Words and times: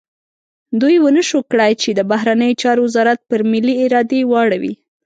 دوی 0.81 0.95
ونه 0.99 1.23
شو 1.29 1.39
کړای 1.51 1.73
چې 1.81 1.89
د 1.93 1.99
بهرنیو 2.11 2.59
چارو 2.61 2.81
وزارت 2.87 3.19
پر 3.29 3.41
ملي 3.51 3.75
ارادې 3.85 4.19
واړوي. 4.31 4.73